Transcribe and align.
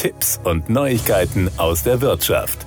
Tipps 0.00 0.40
und 0.44 0.70
Neuigkeiten 0.70 1.50
aus 1.58 1.82
der 1.82 2.00
Wirtschaft. 2.00 2.64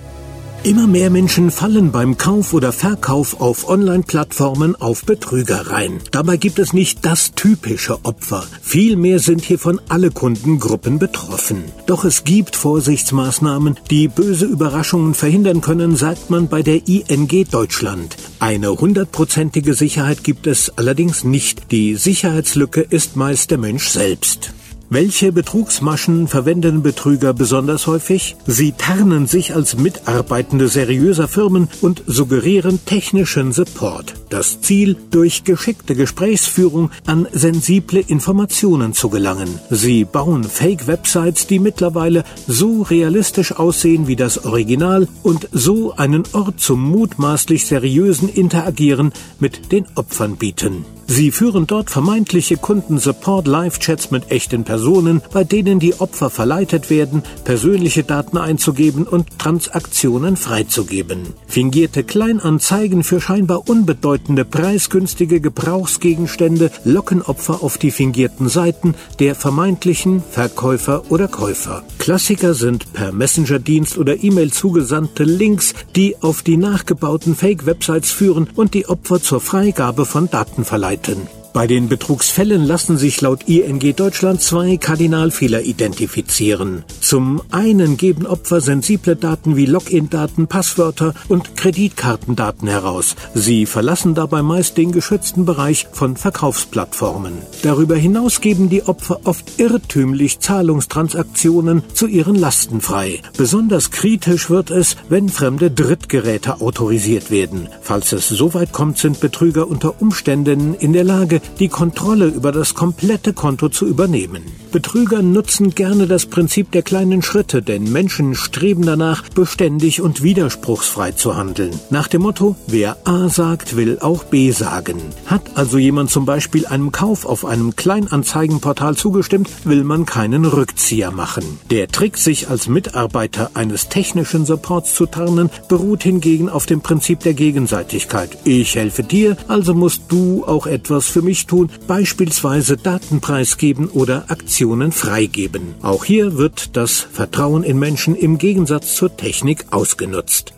Immer 0.61 0.85
mehr 0.85 1.09
Menschen 1.09 1.49
fallen 1.49 1.91
beim 1.91 2.15
Kauf 2.15 2.53
oder 2.53 2.71
Verkauf 2.71 3.41
auf 3.41 3.67
Online-Plattformen 3.67 4.75
auf 4.75 5.03
Betrüger 5.03 5.71
rein. 5.71 5.99
Dabei 6.11 6.37
gibt 6.37 6.59
es 6.59 6.73
nicht 6.73 7.03
das 7.03 7.31
typische 7.31 8.05
Opfer. 8.05 8.45
Vielmehr 8.61 9.17
sind 9.17 9.41
hiervon 9.41 9.81
alle 9.89 10.11
Kundengruppen 10.11 10.99
betroffen. 10.99 11.63
Doch 11.87 12.05
es 12.05 12.23
gibt 12.23 12.55
Vorsichtsmaßnahmen, 12.55 13.79
die 13.89 14.07
böse 14.09 14.45
Überraschungen 14.45 15.15
verhindern 15.15 15.61
können, 15.61 15.95
sagt 15.95 16.29
man 16.29 16.49
bei 16.49 16.61
der 16.61 16.87
ING 16.87 17.47
Deutschland. 17.49 18.15
Eine 18.39 18.79
hundertprozentige 18.79 19.73
Sicherheit 19.73 20.23
gibt 20.23 20.45
es 20.45 20.77
allerdings 20.77 21.23
nicht. 21.23 21.71
Die 21.71 21.95
Sicherheitslücke 21.95 22.81
ist 22.81 23.15
meist 23.15 23.49
der 23.49 23.57
Mensch 23.57 23.87
selbst. 23.87 24.53
Welche 24.93 25.31
Betrugsmaschen 25.31 26.27
verwenden 26.27 26.83
Betrüger 26.83 27.33
besonders 27.33 27.87
häufig? 27.87 28.35
Sie 28.45 28.73
tarnen 28.73 29.25
sich 29.25 29.55
als 29.55 29.75
Mitarbeitende 29.75 30.67
seriöser 30.67 31.27
Firmen 31.27 31.67
und 31.81 32.03
suggerieren 32.05 32.79
technischen 32.85 33.53
Support. 33.53 34.13
Das 34.29 34.61
Ziel, 34.61 34.95
durch 35.09 35.45
geschickte 35.45 35.95
Gesprächsführung 35.95 36.91
an 37.07 37.27
sensible 37.31 38.01
Informationen 38.05 38.93
zu 38.93 39.09
gelangen. 39.09 39.59
Sie 39.71 40.05
bauen 40.05 40.43
Fake-Websites, 40.43 41.47
die 41.47 41.57
mittlerweile 41.57 42.23
so 42.45 42.83
realistisch 42.83 43.51
aussehen 43.51 44.05
wie 44.05 44.15
das 44.15 44.45
Original 44.45 45.07
und 45.23 45.49
so 45.51 45.95
einen 45.95 46.21
Ort 46.33 46.59
zum 46.59 46.79
mutmaßlich 46.79 47.65
seriösen 47.65 48.29
Interagieren 48.29 49.11
mit 49.39 49.71
den 49.71 49.87
Opfern 49.95 50.35
bieten. 50.35 50.85
Sie 51.05 51.31
führen 51.31 51.67
dort 51.67 51.89
vermeintliche 51.89 52.57
Kundensupport-Live-Chats 52.57 54.09
mit 54.11 54.31
echten 54.31 54.63
Personen, 54.63 55.21
bei 55.31 55.43
denen 55.43 55.79
die 55.79 55.99
Opfer 55.99 56.29
verleitet 56.29 56.89
werden, 56.89 57.23
persönliche 57.43 58.03
Daten 58.03 58.37
einzugeben 58.37 59.03
und 59.03 59.37
Transaktionen 59.37 60.37
freizugeben. 60.37 61.33
Fingierte 61.45 62.03
Kleinanzeigen 62.03 63.03
für 63.03 63.19
scheinbar 63.19 63.69
unbedeutende 63.69 64.45
preisgünstige 64.45 65.41
Gebrauchsgegenstände 65.41 66.71
locken 66.85 67.21
Opfer 67.21 67.63
auf 67.63 67.77
die 67.77 67.91
fingierten 67.91 68.47
Seiten 68.47 68.95
der 69.19 69.35
vermeintlichen 69.35 70.23
Verkäufer 70.31 71.03
oder 71.09 71.27
Käufer. 71.27 71.83
Klassiker 71.99 72.53
sind 72.53 72.93
per 72.93 73.11
Messenger-Dienst 73.11 73.97
oder 73.97 74.23
E-Mail 74.23 74.51
zugesandte 74.51 75.25
Links, 75.25 75.73
die 75.95 76.15
auf 76.21 76.43
die 76.43 76.57
nachgebauten 76.57 77.35
Fake-Websites 77.35 78.11
führen 78.11 78.49
und 78.55 78.73
die 78.73 78.87
Opfer 78.87 79.21
zur 79.21 79.41
Freigabe 79.41 80.05
von 80.05 80.29
Daten 80.29 80.65
verleiten 80.65 81.02
And. 81.05 81.42
Bei 81.53 81.67
den 81.67 81.87
Betrugsfällen 81.87 82.65
lassen 82.65 82.97
sich 82.97 83.21
laut 83.21 83.47
ING 83.47 83.79
Deutschland 83.95 84.41
zwei 84.41 84.77
Kardinalfehler 84.77 85.61
identifizieren. 85.61 86.83
Zum 86.99 87.43
einen 87.51 87.95
geben 87.95 88.25
Opfer 88.25 88.59
sensible 88.59 89.15
Daten 89.15 89.55
wie 89.55 89.67
Login-Daten, 89.67 90.47
Passwörter 90.47 91.13
und 91.29 91.55
Kreditkartendaten 91.55 92.67
heraus. 92.67 93.15
Sie 93.35 93.67
verlassen 93.67 94.15
dabei 94.15 94.41
meist 94.41 94.77
den 94.77 94.91
geschützten 94.91 95.45
Bereich 95.45 95.85
von 95.91 96.17
Verkaufsplattformen. 96.17 97.33
Darüber 97.61 97.95
hinaus 97.95 98.41
geben 98.41 98.69
die 98.69 98.87
Opfer 98.87 99.19
oft 99.25 99.59
irrtümlich 99.59 100.39
Zahlungstransaktionen 100.39 101.83
zu 101.93 102.07
ihren 102.07 102.33
Lasten 102.35 102.81
frei. 102.81 103.21
Besonders 103.37 103.91
kritisch 103.91 104.49
wird 104.49 104.71
es, 104.71 104.97
wenn 105.07 105.29
fremde 105.29 105.69
Drittgeräte 105.69 106.61
autorisiert 106.61 107.29
werden. 107.29 107.69
Falls 107.83 108.11
es 108.11 108.27
so 108.27 108.55
weit 108.55 108.71
kommt, 108.71 108.97
sind 108.97 109.19
Betrüger 109.19 109.67
unter 109.67 110.01
Umständen 110.01 110.73
in 110.73 110.93
der 110.93 111.03
Lage, 111.03 111.42
die 111.59 111.69
Kontrolle 111.69 112.27
über 112.27 112.51
das 112.51 112.73
komplette 112.73 113.33
Konto 113.33 113.69
zu 113.69 113.87
übernehmen. 113.87 114.43
Betrüger 114.71 115.21
nutzen 115.21 115.75
gerne 115.75 116.07
das 116.07 116.25
Prinzip 116.25 116.71
der 116.71 116.81
kleinen 116.81 117.21
Schritte, 117.21 117.61
denn 117.61 117.91
Menschen 117.91 118.33
streben 118.33 118.83
danach, 118.85 119.29
beständig 119.29 120.01
und 120.01 120.23
widerspruchsfrei 120.23 121.11
zu 121.11 121.37
handeln. 121.37 121.79
Nach 121.91 122.07
dem 122.07 122.23
Motto, 122.23 122.55
wer 122.65 122.97
A 123.03 123.29
sagt, 123.29 123.75
will 123.75 123.99
auch 123.99 124.23
B 124.23 124.49
sagen. 124.49 124.97
Hat 125.27 125.43
also 125.55 125.77
jemand 125.77 126.09
zum 126.09 126.25
Beispiel 126.25 126.65
einem 126.65 126.91
Kauf 126.91 127.25
auf 127.25 127.45
einem 127.45 127.75
Kleinanzeigenportal 127.75 128.95
zugestimmt, 128.95 129.47
will 129.63 129.83
man 129.83 130.07
keinen 130.07 130.45
Rückzieher 130.45 131.11
machen. 131.11 131.43
Der 131.69 131.87
Trick, 131.87 132.17
sich 132.17 132.49
als 132.49 132.67
Mitarbeiter 132.67 133.51
eines 133.53 133.89
technischen 133.89 134.45
Supports 134.45 134.95
zu 134.95 135.05
tarnen, 135.05 135.51
beruht 135.67 136.01
hingegen 136.01 136.49
auf 136.49 136.65
dem 136.65 136.81
Prinzip 136.81 137.19
der 137.19 137.35
Gegenseitigkeit. 137.35 138.37
Ich 138.43 138.75
helfe 138.75 139.03
dir, 139.03 139.37
also 139.47 139.73
musst 139.73 140.03
du 140.09 140.45
auch 140.45 140.65
etwas 140.65 141.07
für 141.07 141.21
mich 141.21 141.32
tun, 141.33 141.69
beispielsweise 141.87 142.77
Daten 142.77 143.21
preisgeben 143.21 143.89
oder 143.89 144.29
Aktionen 144.29 144.91
freigeben. 144.91 145.75
Auch 145.81 146.05
hier 146.05 146.37
wird 146.37 146.77
das 146.77 146.99
Vertrauen 146.99 147.63
in 147.63 147.79
Menschen 147.79 148.15
im 148.15 148.37
Gegensatz 148.37 148.95
zur 148.95 149.15
Technik 149.17 149.65
ausgenutzt. 149.71 150.53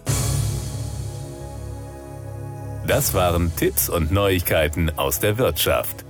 Das 2.88 3.14
waren 3.16 3.52
Tipps 3.56 3.90
und 3.90 4.12
Neuigkeiten 4.12 4.92
aus 4.96 5.20
der 5.20 5.40
Wirtschaft. 5.40 6.05